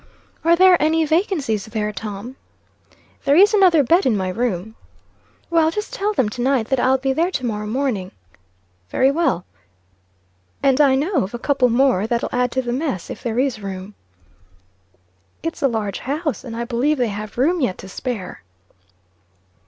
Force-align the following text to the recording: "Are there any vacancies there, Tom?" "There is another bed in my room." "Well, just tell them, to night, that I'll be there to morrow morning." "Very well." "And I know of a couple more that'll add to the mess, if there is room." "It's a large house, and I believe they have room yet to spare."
"Are 0.43 0.55
there 0.55 0.81
any 0.81 1.05
vacancies 1.05 1.65
there, 1.67 1.91
Tom?" 1.91 2.35
"There 3.23 3.35
is 3.35 3.53
another 3.53 3.83
bed 3.83 4.07
in 4.07 4.17
my 4.17 4.29
room." 4.29 4.73
"Well, 5.51 5.69
just 5.69 5.93
tell 5.93 6.11
them, 6.11 6.27
to 6.29 6.41
night, 6.41 6.69
that 6.69 6.79
I'll 6.79 6.97
be 6.97 7.13
there 7.13 7.29
to 7.29 7.45
morrow 7.45 7.67
morning." 7.67 8.11
"Very 8.89 9.11
well." 9.11 9.45
"And 10.63 10.81
I 10.81 10.95
know 10.95 11.23
of 11.25 11.35
a 11.35 11.37
couple 11.37 11.69
more 11.69 12.07
that'll 12.07 12.29
add 12.31 12.51
to 12.53 12.63
the 12.63 12.73
mess, 12.73 13.11
if 13.11 13.21
there 13.21 13.37
is 13.37 13.61
room." 13.61 13.93
"It's 15.43 15.61
a 15.61 15.67
large 15.67 15.99
house, 15.99 16.43
and 16.43 16.55
I 16.55 16.65
believe 16.65 16.97
they 16.97 17.09
have 17.09 17.37
room 17.37 17.61
yet 17.61 17.77
to 17.77 17.87
spare." 17.87 18.41